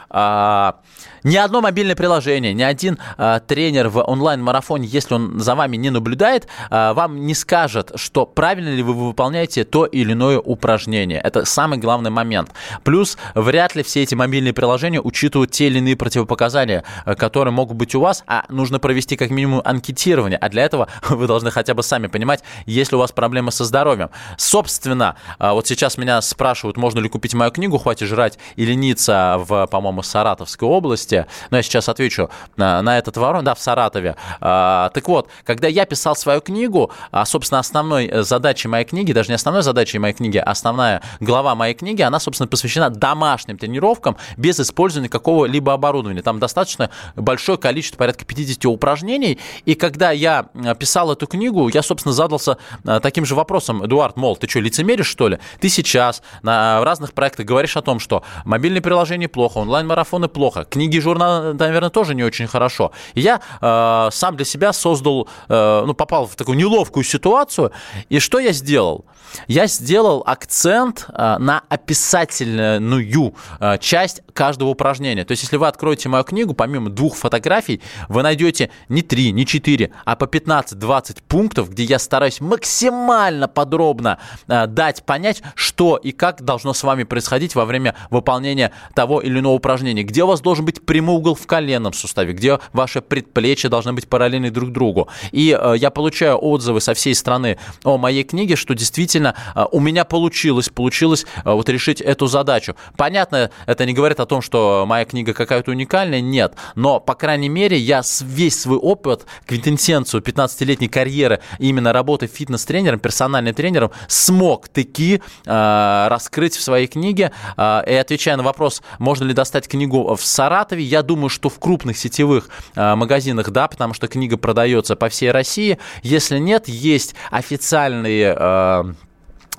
[0.08, 0.80] а,
[1.22, 5.90] ни одно мобильное приложение, ни один э, тренер в онлайн-марафоне, если он за вами не
[5.90, 11.20] наблюдает, э, вам не скажет, что правильно ли вы выполняете то или иное упражнение.
[11.20, 12.50] Это самый главный момент.
[12.84, 17.76] Плюс вряд ли все эти мобильные приложения учитывают те или иные противопоказания, э, которые могут
[17.76, 20.38] быть у вас, а нужно провести как минимум анкетирование.
[20.38, 23.64] А для этого вы должны хотя бы сами понимать, есть ли у вас проблемы со
[23.64, 24.10] здоровьем.
[24.38, 29.39] Собственно, э, вот сейчас меня спрашивают, можно ли купить мою книгу «Хватит жрать и лениться»
[29.44, 34.16] в, по-моему, Саратовской области но я сейчас отвечу на, на этот вопрос, да, в Саратове.
[34.40, 39.12] А, так вот, когда я писал свою книгу, а, собственно, основной э, задачей моей книги,
[39.12, 43.58] даже не основной задачей моей книги, а основная глава моей книги, она, собственно, посвящена домашним
[43.58, 46.22] тренировкам без использования какого-либо оборудования.
[46.22, 51.82] Там достаточно большое количество, порядка 50 упражнений, и когда я э, писал эту книгу, я,
[51.82, 55.38] собственно, задался э, таким же вопросом, Эдуард, мол, ты что, лицемеришь, что ли?
[55.60, 60.98] Ты сейчас на, разных проектах говоришь о том, что мобильные приложения плохо, онлайн-марафоны плохо, книги
[60.98, 62.92] журнал, наверное, тоже не очень хорошо.
[63.14, 67.72] Я э, сам для себя создал, э, ну, попал в такую неловкую ситуацию.
[68.08, 69.04] И что я сделал?
[69.46, 75.24] Я сделал акцент э, на описательную э, часть каждого упражнения.
[75.24, 79.46] То есть, если вы откроете мою книгу, помимо двух фотографий, вы найдете не три, не
[79.46, 86.12] четыре, а по 15-20 пунктов, где я стараюсь максимально подробно э, дать понять, что и
[86.12, 90.40] как должно с вами происходить во время выполнения того или иного упражнения, где у вас
[90.40, 95.08] должен быть прямой угол в коленном суставе, где ваши предплечья должны быть параллельны друг другу.
[95.32, 99.80] И э, я получаю отзывы со всей страны о моей книге, что действительно э, у
[99.80, 102.74] меня получилось, получилось э, вот решить эту задачу.
[102.96, 107.48] Понятно, это не говорит о том, что моя книга какая-то уникальная, нет, но, по крайней
[107.48, 115.20] мере, я весь свой опыт, квинтэссенцию 15-летней карьеры именно работы фитнес-тренером, персональным тренером, смог таки
[115.46, 117.32] э, раскрыть в своей книге.
[117.56, 120.84] Э, и отвечая на вопрос, можно ли достать книгу в Саратове.
[120.84, 125.32] Я думаю, что в крупных сетевых э, магазинах, да, потому что книга продается по всей
[125.32, 125.78] России.
[126.02, 128.84] Если нет, есть официальные э,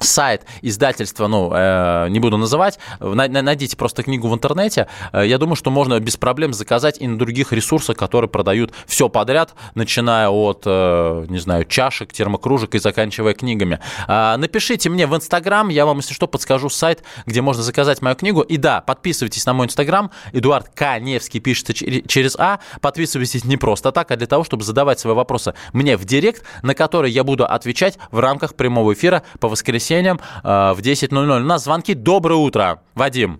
[0.03, 4.87] сайт издательства, ну, э, не буду называть, найдите просто книгу в интернете.
[5.13, 9.09] Э, я думаю, что можно без проблем заказать и на других ресурсах, которые продают все
[9.09, 13.79] подряд, начиная от, э, не знаю, чашек, термокружек и заканчивая книгами.
[14.07, 18.15] Э, напишите мне в Инстаграм, я вам, если что, подскажу сайт, где можно заказать мою
[18.15, 18.41] книгу.
[18.41, 22.59] И да, подписывайтесь на мой Инстаграм, Эдуард Каневский пишется через А.
[22.81, 26.73] Подписывайтесь не просто так, а для того, чтобы задавать свои вопросы мне в директ, на
[26.73, 31.41] которые я буду отвечать в рамках прямого эфира по воскресеньям воскресеньям э, в 10.00.
[31.41, 31.93] У нас звонки.
[31.93, 33.39] Доброе утро, Вадим.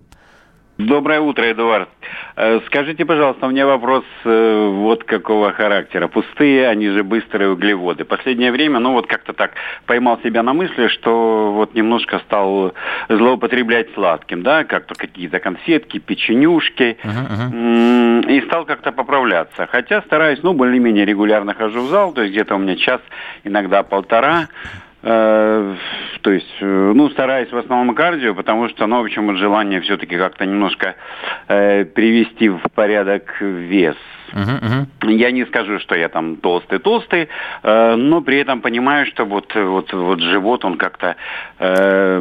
[0.78, 1.88] Доброе утро, Эдуард.
[2.34, 6.08] Э, скажите, пожалуйста, у меня вопрос э, вот какого характера.
[6.08, 8.04] Пустые, они же быстрые углеводы.
[8.04, 9.52] Последнее время, ну вот как-то так
[9.86, 12.74] поймал себя на мысли, что вот немножко стал
[13.08, 18.32] злоупотреблять сладким, да, как-то какие-то конфетки, печенюшки, uh-huh, uh-huh.
[18.32, 19.68] и стал как-то поправляться.
[19.70, 23.00] Хотя стараюсь, ну, более-менее регулярно хожу в зал, то есть где-то у меня час,
[23.44, 24.48] иногда полтора.
[25.02, 25.76] Э,
[26.20, 30.16] то есть, э, ну, стараюсь в основном кардио, потому что, ну, в общем, желание все-таки
[30.16, 30.94] как-то немножко
[31.48, 33.96] э, привести в порядок вес.
[34.32, 35.12] Uh-huh, uh-huh.
[35.12, 37.28] Я не скажу, что я там толстый-толстый,
[37.62, 41.16] э, но при этом понимаю, что вот, вот, вот живот, он как-то...
[41.58, 42.18] Э,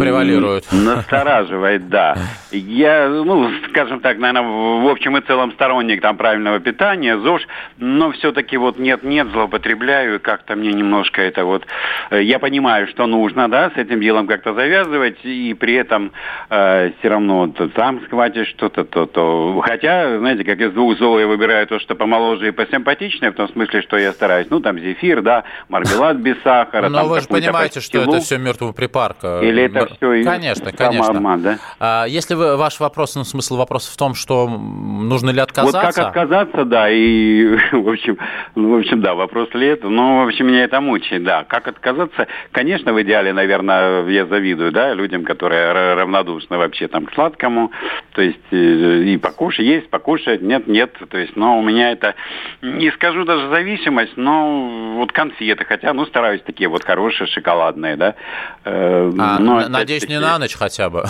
[0.00, 0.66] Превалирует.
[0.72, 2.16] Настораживает, да.
[2.50, 7.46] Я, ну, скажем так, наверное, в общем и целом сторонник там правильного питания, ЗОЖ,
[7.78, 11.66] но все-таки вот нет-нет, злоупотребляю, как-то мне немножко это вот...
[12.10, 16.12] Э, я понимаю, что нужно, да, с этим делом как-то завязывать, и при этом
[16.48, 19.60] э, все равно то там схватишь что-то, то, то...
[19.62, 23.34] Хотя, знаете, как из двух зол я выбираю выбираю то, что помоложе и посимпатичнее, в
[23.34, 26.88] том смысле, что я стараюсь, ну, там, зефир, да, мармелад без сахара.
[26.88, 29.40] Но вы же понимаете, что это все мертвого припарка.
[29.42, 30.22] Или это все...
[30.24, 31.10] Конечно, конечно.
[31.10, 31.58] Обман, да?
[31.78, 35.80] а, если вы, ваш вопрос, ну, смысл вопроса в том, что нужно ли отказаться?
[35.80, 38.18] Вот как отказаться, да, и, в общем,
[38.54, 41.44] ну, в общем, да, вопрос ли это, ну, в общем, меня это мучает, да.
[41.44, 42.28] Как отказаться?
[42.52, 47.72] Конечно, в идеале, наверное, я завидую, да, людям, которые равнодушны вообще там к сладкому,
[48.12, 52.14] то есть э, и покушать, есть, покушать, нет, нет, то есть, но у меня это,
[52.60, 58.14] не скажу даже зависимость, но вот конфеты, хотя, ну, стараюсь такие вот хорошие, шоколадные, да.
[58.66, 61.04] Э, а, но, надеюсь, не на ночь хотя бы?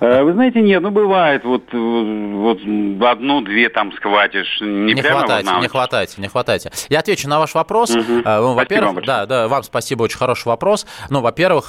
[0.00, 2.58] Э, вы знаете, нет, ну, бывает, вот, вот
[3.04, 6.72] одну-две там схватишь, не, не прямо хватайте, Не хватайте, не хватайте.
[6.88, 7.90] Я отвечу на ваш вопрос.
[7.90, 8.22] Угу.
[8.24, 10.84] Во-первых, да, да, вам спасибо, очень хороший вопрос.
[11.10, 11.68] Ну, во-первых,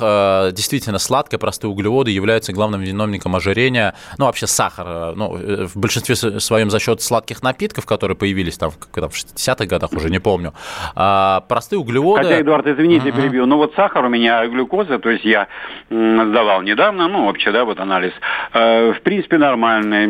[0.54, 5.38] действительно, сладкое, простые углеводы являются главным виновником ожирения, ну, вообще сахар, ну,
[5.68, 10.10] в большинстве своем за счет сладких напитков, которые появились там, там в 60-х годах, уже
[10.10, 10.54] не помню.
[10.96, 12.24] А, простые углеводы...
[12.24, 13.15] Хотя, Эдуард, извините, uh-huh.
[13.15, 15.48] перебью, но вот сахар у меня глюкоза, то есть я
[15.89, 18.13] сдавал недавно, ну, вообще, да, вот анализ,
[18.54, 20.08] э, в принципе, нормальный.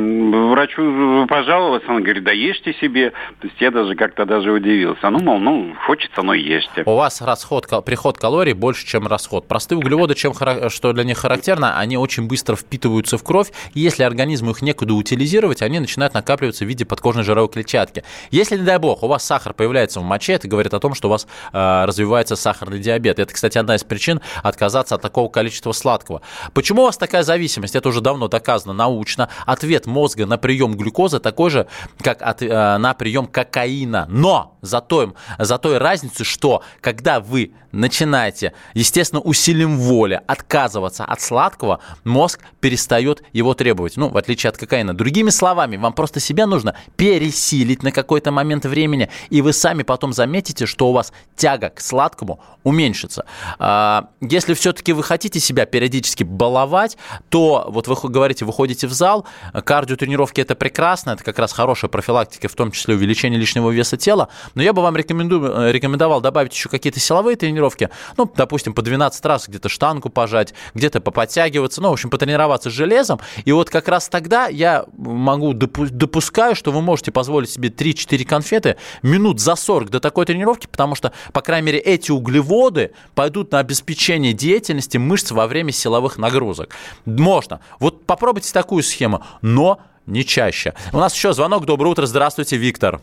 [0.50, 3.12] Врачу пожаловался, он говорит, да ешьте себе.
[3.40, 5.10] То есть я даже как-то даже удивился.
[5.10, 6.84] Ну, мол, ну, хочется, но ешьте.
[6.86, 9.48] У вас расход, приход калорий больше, чем расход.
[9.48, 10.34] Простые углеводы, чем,
[10.70, 14.94] что для них характерно, они очень быстро впитываются в кровь, и если организму их некуда
[14.94, 18.04] утилизировать, они начинают накапливаться в виде подкожной жировой клетчатки.
[18.32, 21.08] Если, не дай бог, у вас сахар появляется в моче, это говорит о том, что
[21.08, 23.20] у вас э, развивается сахарный диабет.
[23.20, 26.22] Это, кстати, одна из причин отказаться от такого количества сладкого.
[26.54, 27.76] Почему у вас такая зависимость?
[27.76, 29.30] Это уже давно доказано научно.
[29.46, 31.68] Ответ мозга на прием глюкозы такой же,
[32.02, 34.08] как от, э, на прием кокаина.
[34.10, 41.22] Но за той, за той разницей, что когда вы начинаете, естественно, усилием воли отказываться от
[41.22, 43.98] сладкого, мозг перестает его требовать.
[43.98, 44.94] Ну, в отличие от кокаина.
[44.94, 47.51] Другими словами, вам просто себя нужно пересилить
[47.82, 52.40] на какой-то момент времени, и вы сами потом заметите, что у вас тяга к сладкому
[52.64, 53.26] уменьшится.
[53.60, 56.98] А, если все-таки вы хотите себя периодически баловать,
[57.30, 59.26] то вот вы говорите, вы ходите в зал,
[59.66, 64.30] кардиотренировки это прекрасно, это как раз хорошая профилактика, в том числе увеличение лишнего веса тела,
[64.56, 69.26] но я бы вам рекомендую, рекомендовал добавить еще какие-то силовые тренировки, ну, допустим, по 12
[69.26, 74.10] раз где-то штангу пожать, где-то поподтягиваться, ну, в общем, потренироваться железом, и вот как раз
[74.10, 80.00] тогда я могу допускаю, что вы можете позволить себе 3-4 конфеты минут за 40 до
[80.00, 85.48] такой тренировки, потому что, по крайней мере, эти углеводы пойдут на обеспечение деятельности мышц во
[85.48, 86.70] время силовых нагрузок.
[87.06, 87.60] Можно.
[87.80, 90.74] Вот попробуйте такую схему, но не чаще.
[90.94, 91.66] У нас еще звонок.
[91.66, 92.06] Доброе утро.
[92.06, 93.02] Здравствуйте, Виктор.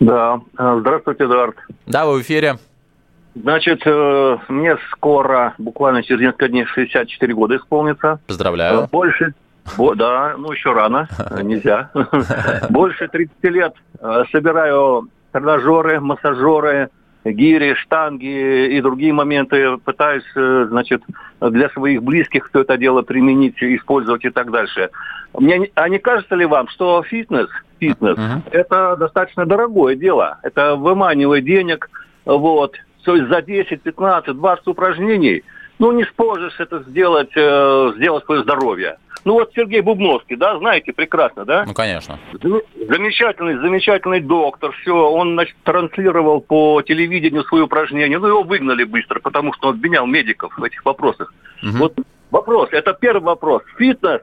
[0.00, 1.56] Да, здравствуйте, Эдуард.
[1.86, 2.58] Да, вы в эфире.
[3.34, 8.18] Значит, э, мне скоро, буквально через несколько дней, 64 года исполнится.
[8.26, 8.80] Поздравляю.
[8.80, 8.88] Э,
[9.76, 11.08] больше, да, ну еще рано,
[11.42, 11.90] нельзя.
[12.70, 16.90] Больше 30 лет э, собираю тренажеры, массажеры,
[17.24, 19.76] гири, штанги и другие моменты.
[19.78, 21.02] Пытаюсь, значит,
[21.40, 24.90] для своих близких все это дело применить, использовать и так дальше.
[25.34, 27.48] Мне, а не кажется ли вам, что фитнес,
[27.78, 28.42] фитнес, uh-huh.
[28.52, 30.38] это достаточно дорогое дело?
[30.42, 31.90] Это выманивает денег,
[32.24, 35.44] вот, то есть за 10, 15, 20 упражнений,
[35.78, 38.98] ну, не сможешь это сделать, э, сделать свое здоровье.
[39.24, 41.64] Ну, вот Сергей Бубновский, да, знаете прекрасно, да?
[41.66, 42.16] Ну, конечно.
[42.88, 49.18] Замечательный, замечательный доктор, все, он, значит, транслировал по телевидению свои упражнения, ну, его выгнали быстро,
[49.18, 51.34] потому что он обвинял медиков в этих вопросах.
[51.60, 51.76] Угу.
[51.76, 51.94] Вот
[52.30, 53.62] вопрос, это первый вопрос.
[53.76, 54.20] Фитнес,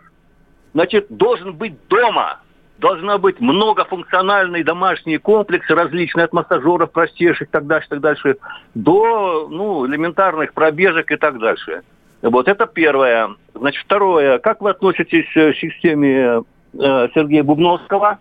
[0.74, 2.40] значит, должен быть дома,
[2.84, 8.36] должна быть многофункциональные домашние комплексы, различные от массажеров простейших, так дальше, так дальше,
[8.76, 11.84] до ну, элементарных пробежек и так дальше.
[12.22, 13.30] Вот это первое.
[13.56, 14.38] Значит, второе.
[14.40, 16.44] Как вы относитесь к системе
[16.74, 18.20] э, Сергея Бубновского?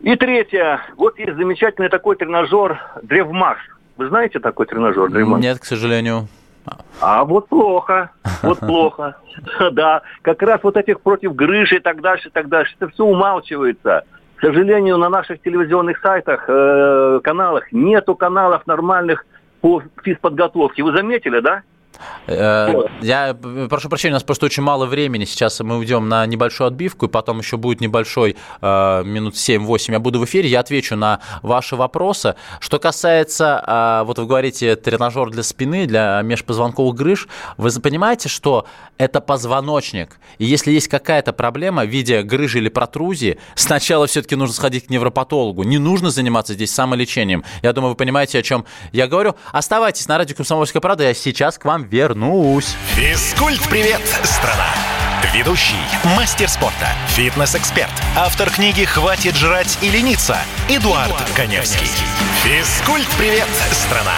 [0.00, 0.80] И третье.
[0.96, 3.58] Вот есть замечательный такой тренажер Древмаш.
[3.98, 5.42] Вы знаете такой тренажер Древмаш?
[5.42, 6.28] Нет, к сожалению.
[7.00, 8.10] А вот плохо,
[8.42, 9.16] вот плохо.
[9.72, 12.74] Да, как раз вот этих против грыжи и так дальше, и так дальше.
[12.78, 14.04] Это все умалчивается.
[14.36, 19.24] К сожалению, на наших телевизионных сайтах, э, каналах нету каналов нормальных
[19.60, 20.82] по физподготовке.
[20.82, 21.62] Вы заметили, да?
[22.26, 23.34] Э, я
[23.68, 25.24] прошу прощения, у нас просто очень мало времени.
[25.24, 29.92] Сейчас мы уйдем на небольшую отбивку, и потом еще будет небольшой э, минут 7-8.
[29.92, 32.34] Я буду в эфире, я отвечу на ваши вопросы.
[32.60, 38.66] Что касается, э, вот вы говорите, тренажер для спины, для межпозвонковых грыж, вы понимаете, что
[38.98, 40.18] это позвоночник.
[40.38, 44.90] И если есть какая-то проблема в виде грыжи или протрузии, сначала все-таки нужно сходить к
[44.90, 45.62] невропатологу.
[45.62, 47.44] Не нужно заниматься здесь самолечением.
[47.62, 49.34] Я думаю, вы понимаете, о чем я говорю.
[49.52, 52.76] Оставайтесь на радио «Комсомольская правда», я сейчас к вам вернусь.
[52.94, 54.68] Физкульт-привет, страна!
[55.32, 55.74] Ведущий,
[56.16, 60.36] мастер спорта, фитнес-эксперт, автор книги «Хватит жрать и лениться»
[60.68, 61.88] Эдуард, Эдуард Коневский.
[62.42, 64.14] Физкульт-привет, страна!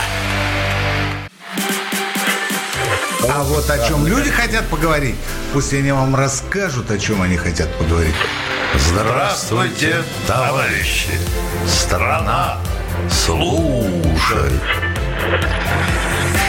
[3.30, 5.16] А вот о чем люди хотят поговорить,
[5.52, 8.14] пусть они вам расскажут, о чем они хотят поговорить.
[8.74, 11.10] Здравствуйте, товарищи!
[11.66, 12.58] Страна
[13.10, 14.62] служит!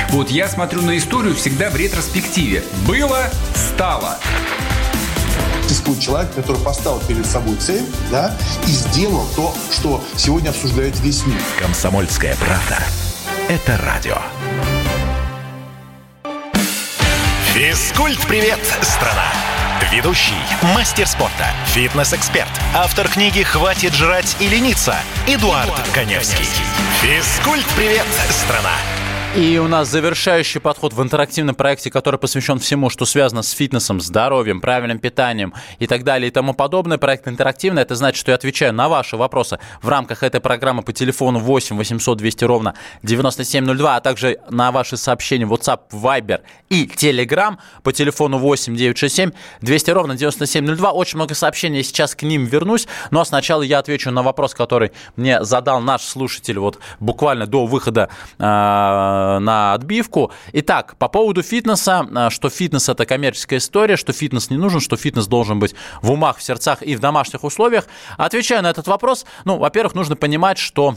[0.10, 2.64] Вот я смотрю на историю всегда в ретроспективе.
[2.88, 4.18] Было, стало.
[5.68, 11.28] Существует человек, который поставил перед собой цель, да, и сделал то, что сегодня обсуждает весь
[11.28, 11.40] мир.
[11.60, 12.80] Комсомольская правда.
[13.48, 14.18] Это радио.
[17.54, 19.28] Физкульт-привет, страна!
[19.92, 20.34] Ведущий,
[20.76, 24.96] мастер спорта, фитнес-эксперт, автор книги «Хватит жрать и лениться»
[25.28, 26.46] Эдуард, Эдуард Коневский.
[27.02, 28.74] Физкульт-привет, страна!
[29.36, 34.02] И у нас завершающий подход в интерактивном проекте, который посвящен всему, что связано с фитнесом,
[34.02, 36.98] здоровьем, правильным питанием и так далее и тому подобное.
[36.98, 37.84] Проект интерактивный.
[37.84, 41.78] Это значит, что я отвечаю на ваши вопросы в рамках этой программы по телефону 8
[41.78, 42.74] 800 200 ровно
[43.04, 49.92] 9702, а также на ваши сообщения WhatsApp, Viber и Telegram по телефону 8 967 200
[49.92, 50.92] ровно 9702.
[50.92, 52.88] Очень много сообщений, я сейчас к ним вернусь.
[53.12, 58.10] Но сначала я отвечу на вопрос, который мне задал наш слушатель вот буквально до выхода
[58.40, 60.32] Э, на отбивку.
[60.54, 64.98] Итак, по поводу фитнеса, э, что фитнес это коммерческая история, что фитнес не нужен, что
[64.98, 67.86] фитнес должен быть в умах, в сердцах и в домашних условиях.
[68.18, 70.96] Отвечая на этот вопрос, ну, во-первых, нужно понимать, что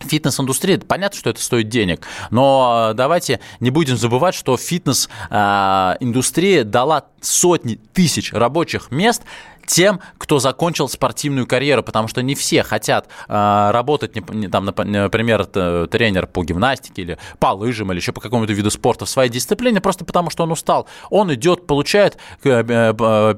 [0.00, 7.06] Фитнес-индустрия, понятно, что это стоит денег, но э, давайте не будем забывать, что фитнес-индустрия дала
[7.20, 9.24] сотни тысяч рабочих мест
[9.68, 15.44] тем, кто закончил спортивную карьеру, потому что не все хотят э, работать, не, там, например,
[15.44, 19.80] тренер по гимнастике или по лыжам или еще по какому-то виду спорта в своей дисциплине,
[19.80, 20.86] просто потому что он устал.
[21.10, 22.64] Он идет, получает э,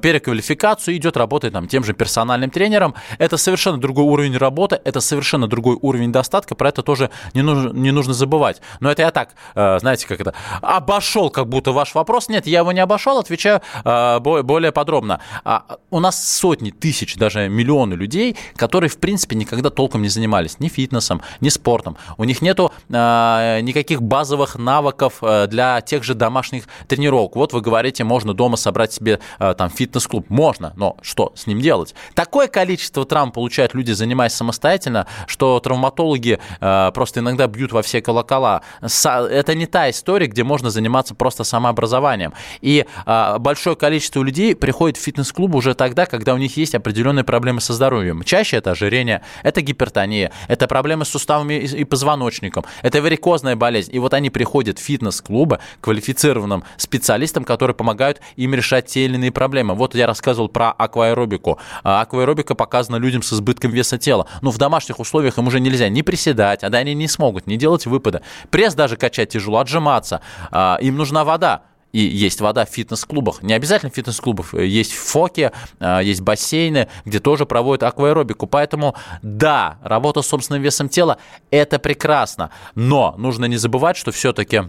[0.01, 2.95] переквалификацию, идет работать там, тем же персональным тренером.
[3.17, 7.71] Это совершенно другой уровень работы, это совершенно другой уровень достатка, про это тоже не нужно,
[7.77, 8.61] не нужно забывать.
[8.79, 12.29] Но это я так, э, знаете, как это, обошел как будто ваш вопрос.
[12.29, 15.19] Нет, я его не обошел, отвечаю э, более подробно.
[15.43, 20.59] А, у нас сотни тысяч, даже миллионы людей, которые, в принципе, никогда толком не занимались
[20.59, 21.97] ни фитнесом, ни спортом.
[22.17, 27.35] У них нету э, никаких базовых навыков э, для тех же домашних тренировок.
[27.35, 30.25] Вот вы говорите, можно дома собрать себе э, там фитнес-клуб.
[30.29, 31.95] Можно, но что с ним делать?
[32.13, 38.01] Такое количество травм получают люди, занимаясь самостоятельно, что травматологи э, просто иногда бьют во все
[38.01, 38.61] колокола.
[38.81, 42.33] Это не та история, где можно заниматься просто самообразованием.
[42.61, 47.23] И э, большое количество людей приходит в фитнес-клуб уже тогда, когда у них есть определенные
[47.23, 48.23] проблемы со здоровьем.
[48.23, 53.95] Чаще это ожирение, это гипертония, это проблемы с суставами и позвоночником, это варикозная болезнь.
[53.95, 59.31] И вот они приходят в фитнес-клубы квалифицированным специалистам, которые помогают им решать те или иные
[59.31, 59.73] проблемы.
[59.73, 61.57] Вот я рассказывал про акваэробику.
[61.83, 64.27] А, акваэробика показана людям с избытком веса тела.
[64.41, 67.55] Но в домашних условиях им уже нельзя не приседать, а да они не смогут, не
[67.55, 68.21] делать выпады.
[68.49, 70.21] Пресс даже качать тяжело, отжиматься.
[70.51, 73.43] А, им нужна вода и есть вода в фитнес-клубах.
[73.43, 74.53] Не обязательно в фитнес-клубах.
[74.53, 78.47] Есть фоки, а, есть бассейны, где тоже проводят акваэробику.
[78.47, 81.17] Поэтому, да, работа с собственным весом тела–
[81.51, 82.51] это прекрасно.
[82.75, 84.63] Но нужно не забывать, что все-таки э,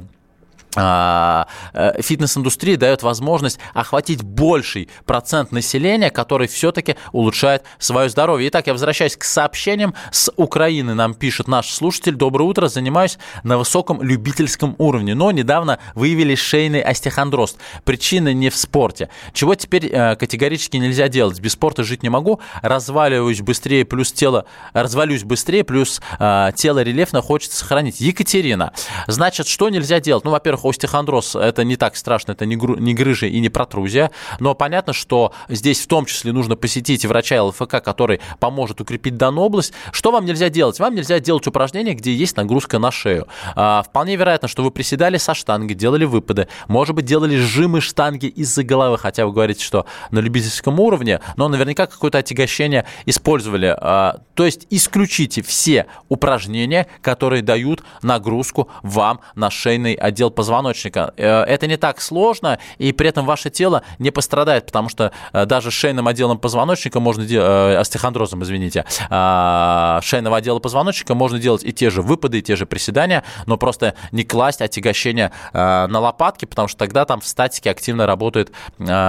[0.74, 8.48] фитнес-индустрия дает возможность охватить больший процент населения, который все-таки улучшает свое здоровье.
[8.48, 10.94] Итак, я возвращаюсь к сообщениям с Украины.
[10.94, 12.14] Нам пишет наш слушатель.
[12.14, 12.68] Доброе утро.
[12.68, 17.56] Занимаюсь на высоком любительском уровне, но недавно выявили шейный остеохондроз.
[17.84, 19.08] Причина не в спорте.
[19.32, 21.40] Чего теперь э, категорически нельзя делать?
[21.40, 22.40] Без спорта жить не могу.
[22.62, 24.46] Разваливаюсь быстрее, плюс тело...
[24.72, 28.00] Развалюсь быстрее, плюс э, тело рельефно хочется сохранить.
[28.00, 28.72] Екатерина.
[29.06, 30.24] Значит, что нельзя делать?
[30.24, 34.10] Ну, во-первых, остеохондроз это не так страшно, это не, гру, не грыжа и не протрузия,
[34.40, 39.44] но понятно, что здесь в том числе нужно посетить врача ЛФК, который поможет укрепить данную
[39.44, 39.72] область.
[39.92, 40.78] Что вам нельзя делать?
[40.80, 43.26] Вам нельзя делать упражнения, где есть нагрузка на шею.
[43.54, 48.26] А, вполне вероятно, что вы приседали со штанги, делали выпады, может быть, делали сжимы штанги
[48.26, 53.74] из-за головы, хотя вы говорите, что на любительском уровне, но наверняка какое-то отягощение использовали.
[53.78, 61.14] А, то есть исключите все упражнения, которые дают нагрузку вам на шейный отдел позвоночника позвоночника.
[61.16, 65.46] Э, это не так сложно, и при этом ваше тело не пострадает, потому что э,
[65.46, 71.64] даже шейным отделом позвоночника можно делать, э, остеохондрозом, извините, а, шейного отдела позвоночника можно делать
[71.64, 76.44] и те же выпады, и те же приседания, но просто не класть отягощение на лопатки,
[76.44, 78.52] потому что тогда там в статике активно работает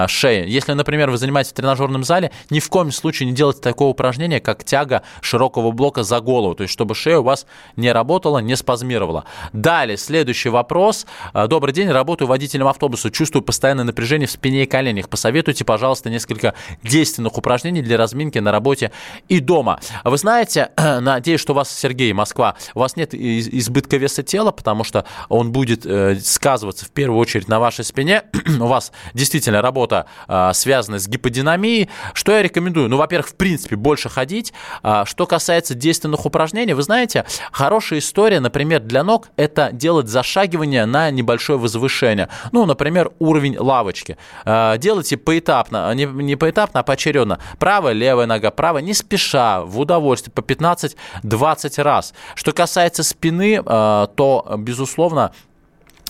[0.07, 0.45] шея.
[0.45, 4.39] Если, например, вы занимаетесь в тренажерном зале, ни в коем случае не делайте такого упражнения,
[4.39, 8.55] как тяга широкого блока за голову, то есть чтобы шея у вас не работала, не
[8.55, 9.25] спазмировала.
[9.53, 11.05] Далее, следующий вопрос.
[11.33, 15.09] А, добрый день, работаю водителем автобуса, чувствую постоянное напряжение в спине и коленях.
[15.09, 16.53] Посоветуйте, пожалуйста, несколько
[16.83, 18.91] действенных упражнений для разминки на работе
[19.29, 19.79] и дома.
[20.03, 24.83] Вы знаете, надеюсь, что у вас, Сергей, Москва, у вас нет избытка веса тела, потому
[24.83, 28.21] что он будет э, сказываться в первую очередь на вашей спине.
[28.59, 31.89] у вас действительно работа а, связана с гиподинамией.
[32.13, 32.89] Что я рекомендую?
[32.89, 34.53] Ну, во-первых, в принципе, больше ходить.
[34.83, 40.85] А, что касается действенных упражнений, вы знаете, хорошая история, например, для ног– это делать зашагивание
[40.85, 42.29] на небольшое возвышение.
[42.51, 44.17] Ну, например, уровень лавочки.
[44.45, 47.39] А, делайте поэтапно, не, не поэтапно, а поочередно.
[47.59, 52.13] Правая, левая нога, правая, не спеша, в удовольствие, по 15-20 раз.
[52.35, 55.31] Что касается спины, то, безусловно,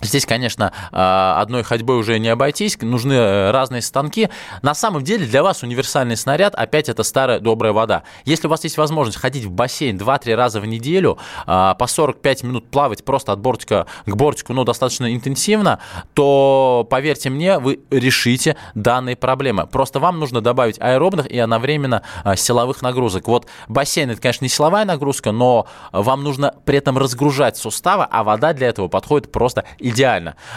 [0.03, 4.29] Здесь, конечно, а, одной ходьбой уже не обойтись, нужны э, разные станки.
[4.61, 8.03] На самом деле для вас универсальный снаряд опять это старая добрая вода.
[8.25, 12.43] Если у вас есть возможность ходить в бассейн 2-3 раза в неделю, а, по 45
[12.43, 15.79] минут плавать просто от бортика к бортику, но достаточно интенсивно,
[16.13, 19.67] то, поверьте мне, вы решите данные проблемы.
[19.67, 23.27] Просто вам нужно добавить аэробных и одновременно а, силовых нагрузок.
[23.27, 28.23] Вот бассейн это, конечно, не силовая нагрузка, но вам нужно при этом разгружать суставы, а
[28.23, 29.65] вода для этого подходит просто.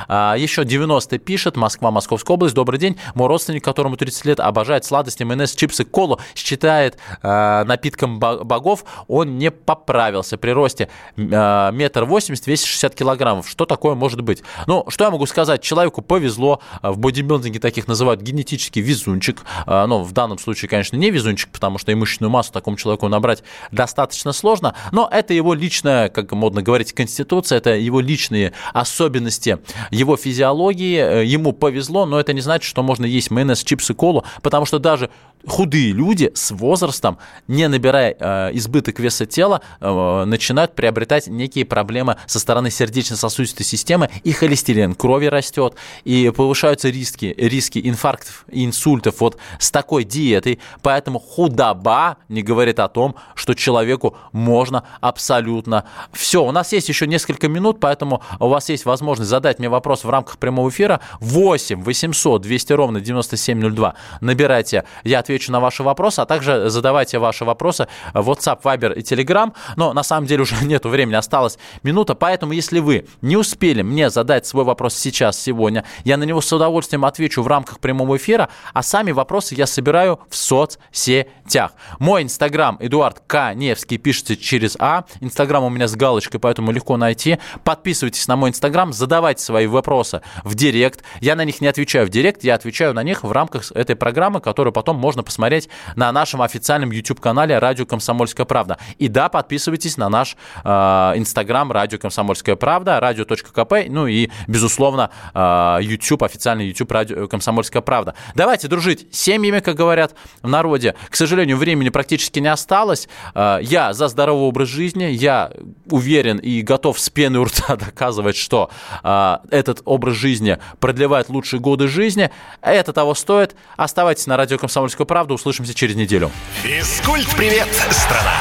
[0.09, 2.97] А, еще 90 пишет, Москва, Московская область, добрый день.
[3.15, 9.39] Мой родственник, которому 30 лет, обожает сладости, майонез, чипсы, колу, считает э, напитком богов, он
[9.39, 13.49] не поправился при росте а, метр восемьдесят, весит 60 килограммов.
[13.49, 14.43] Что такое может быть?
[14.67, 15.63] Ну, что я могу сказать?
[15.63, 21.11] Человеку повезло, в бодибилдинге таких называют генетический везунчик, но ну, в данном случае, конечно, не
[21.11, 26.33] везунчик, потому что имущественную массу такому человеку набрать достаточно сложно, но это его личная, как
[26.33, 29.59] модно говорить, конституция, это его личные особенности особенности
[29.91, 30.99] его физиологии.
[30.99, 34.79] Э, ему повезло, но это не значит, что можно есть майонез, чипсы, колу, потому что
[34.79, 35.11] даже
[35.47, 42.17] худые люди с возрастом, не набирая э, избыток веса тела, э, начинают приобретать некие проблемы
[42.27, 49.21] со стороны сердечно-сосудистой системы, и холестерин крови растет, и повышаются риски, риски инфарктов и инсультов
[49.21, 50.59] вот с такой диетой.
[50.83, 56.45] Поэтому худоба не говорит о том, что человеку можно абсолютно все.
[56.45, 60.11] У нас есть еще несколько минут, поэтому у вас есть возможность задать мне вопрос в
[60.11, 63.95] рамках прямого эфира 8 800 200 ровно 9702.
[64.21, 69.01] Набирайте, я отвечу на ваши вопросы, а также задавайте ваши вопросы в WhatsApp, Viber и
[69.01, 69.53] Telegram.
[69.77, 74.11] Но на самом деле уже нету времени, осталась минута, поэтому если вы не успели мне
[74.11, 78.49] задать свой вопрос сейчас, сегодня, я на него с удовольствием отвечу в рамках прямого эфира,
[78.73, 81.73] а сами вопросы я собираю в соцсетях.
[81.99, 83.55] Мой инстаграм Эдуард К.
[83.55, 85.05] Невский пишется через А.
[85.21, 87.39] Инстаграм у меня с галочкой, поэтому легко найти.
[87.65, 91.03] Подписывайтесь на мой инстаграм, задавайте свои вопросы в директ.
[91.21, 94.41] Я на них не отвечаю в директ, я отвечаю на них в рамках этой программы,
[94.41, 98.79] которую потом можно посмотреть на нашем официальном YouTube-канале «Радио Комсомольская правда».
[98.99, 100.69] И да, подписывайтесь на наш э,
[101.17, 108.15] Инстаграм «Радио Комсомольская правда», радио.кп, ну и, безусловно, э, YouTube, официальный YouTube «Радио Комсомольская правда».
[108.35, 110.95] Давайте дружить семьями, как говорят в народе.
[111.11, 113.09] К сожалению, времени практически не осталось.
[113.35, 115.51] Э, я за здоровый образ жизни, я
[115.91, 118.71] уверен и готов с пены у рта доказывать, что
[119.03, 122.31] э, этот образ жизни продлевает лучшие годы жизни.
[122.63, 123.55] Это того стоит.
[123.77, 125.35] Оставайтесь на радио «Комсомольская правда» правда».
[125.35, 126.31] Услышимся через неделю.
[126.63, 128.35] Физкульт-привет, страна!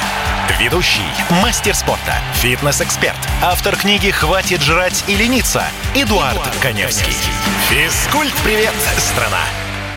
[0.59, 1.01] Ведущий,
[1.41, 5.63] мастер спорта, фитнес-эксперт, автор книги «Хватит жрать и лениться»
[5.95, 7.13] Эдуард, Эдуард Коневский.
[7.69, 9.64] Физкульт-привет, страна!